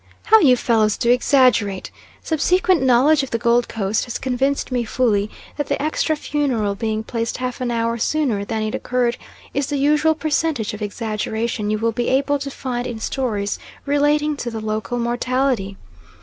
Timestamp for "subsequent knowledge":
2.23-3.21